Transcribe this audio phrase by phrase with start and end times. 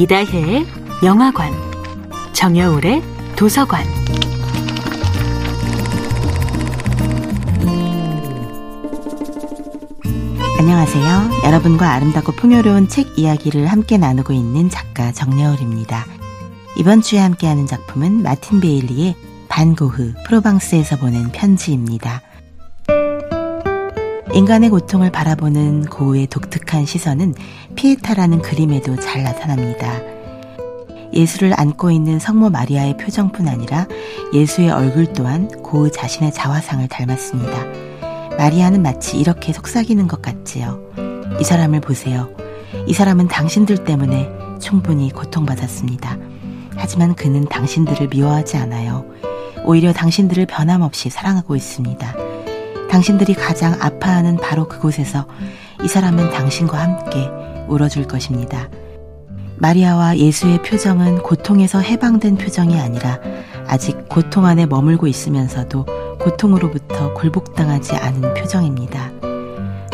[0.00, 0.66] 이다혜의
[1.04, 1.52] 영화관,
[2.32, 3.02] 정여울의
[3.36, 3.84] 도서관.
[10.58, 11.42] 안녕하세요.
[11.44, 16.06] 여러분과 아름답고 풍요로운 책 이야기를 함께 나누고 있는 작가 정여울입니다.
[16.78, 19.14] 이번 주에 함께하는 작품은 마틴 베일리의
[19.50, 22.22] 반고흐 프로방스에서 보낸 편지입니다.
[24.32, 27.34] 인간의 고통을 바라보는 고우의 독특한 시선은
[27.80, 29.90] 피에타라는 그림에도 잘 나타납니다.
[31.14, 33.86] 예수를 안고 있는 성모 마리아의 표정뿐 아니라
[34.34, 38.36] 예수의 얼굴 또한 고우 자신의 자화상을 닮았습니다.
[38.36, 40.78] 마리아는 마치 이렇게 속삭이는 것 같지요.
[41.40, 42.28] 이 사람을 보세요.
[42.86, 44.28] 이 사람은 당신들 때문에
[44.60, 46.18] 충분히 고통받았습니다.
[46.76, 49.06] 하지만 그는 당신들을 미워하지 않아요.
[49.64, 52.14] 오히려 당신들을 변함없이 사랑하고 있습니다.
[52.90, 55.26] 당신들이 가장 아파하는 바로 그곳에서
[55.82, 57.30] 이 사람은 당신과 함께
[57.70, 58.68] 울어줄 것입니다.
[59.58, 63.18] 마리아와 예수의 표정은 고통에서 해방된 표정이 아니라
[63.66, 65.86] 아직 고통 안에 머물고 있으면서도
[66.18, 69.10] 고통으로부터 굴복당하지 않은 표정입니다.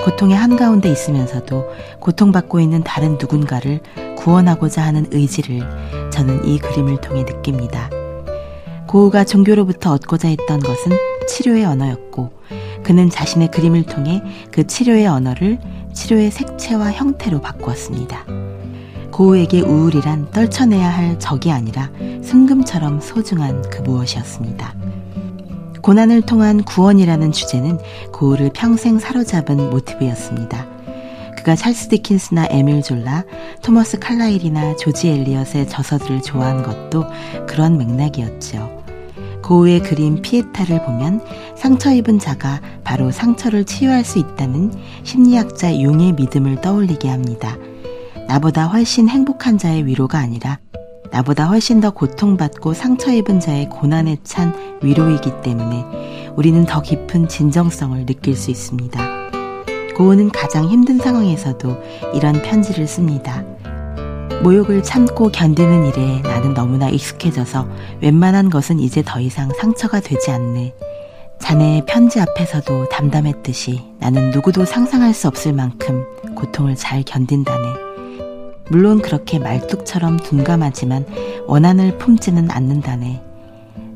[0.05, 1.65] 고통의 한가운데 있으면서도
[1.99, 3.81] 고통받고 있는 다른 누군가를
[4.17, 5.61] 구원하고자 하는 의지를
[6.11, 7.91] 저는 이 그림을 통해 느낍니다.
[8.87, 10.93] 고우가 종교로부터 얻고자 했던 것은
[11.29, 12.31] 치료의 언어였고
[12.85, 14.23] 그는 자신의 그림을 통해
[14.53, 15.59] 그 치료의 언어를
[15.97, 18.25] 치료의 색채와 형태로 바꾸었습니다.
[19.11, 21.91] 고우에게 우울이란 떨쳐내야 할 적이 아니라
[22.23, 24.75] 순금처럼 소중한 그 무엇이었습니다.
[25.81, 27.79] 고난을 통한 구원이라는 주제는
[28.13, 30.67] 고우를 평생 사로잡은 모티브였습니다.
[31.39, 33.25] 그가 찰스 디킨스나 에밀 졸라,
[33.63, 37.05] 토머스 칼라일이나 조지 엘리엇의 저서들을 좋아한 것도
[37.47, 38.76] 그런 맥락이었죠.
[39.47, 41.21] 고우의 그림 피에타를 보면
[41.55, 44.73] 상처 입은 자가 바로 상처를 치유할 수 있다는
[45.05, 47.57] 심리학자 용의 믿음을 떠올리게 합니다.
[48.27, 50.59] 나보다 훨씬 행복한 자의 위로가 아니라
[51.13, 58.05] 나보다 훨씬 더 고통받고 상처 입은 자의 고난에 찬 위로이기 때문에 우리는 더 깊은 진정성을
[58.05, 59.01] 느낄 수 있습니다.
[59.97, 61.77] 고우는 가장 힘든 상황에서도
[62.15, 63.45] 이런 편지를 씁니다.
[64.43, 67.69] 모욕을 참고 견디는 일에 나는 너무나 익숙해져서
[68.01, 70.75] 웬만한 것은 이제 더 이상 상처가 되지 않네.
[71.39, 76.05] 자네의 편지 앞에서도 담담했듯이 나는 누구도 상상할 수 없을 만큼
[76.35, 77.87] 고통을 잘 견딘다네.
[78.71, 81.07] 물론 그렇게 말뚝처럼 둔감하지만
[81.47, 83.23] 원한을 품지는 않는다네.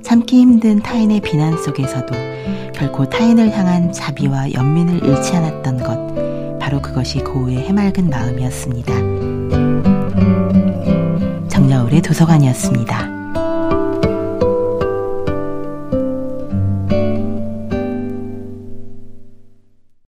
[0.02, 2.14] 참기 힘든 타인의 비난 속에서도
[2.74, 9.39] 결코 타인을 향한 자비와 연민을 잃지 않았던 것, 바로 그것이 고우의 해맑은 마음이었습니다.
[12.10, 13.09] 도서관이었습니다.